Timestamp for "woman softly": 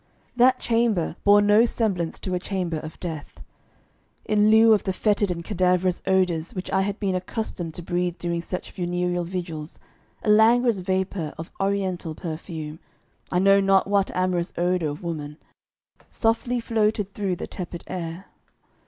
15.03-16.59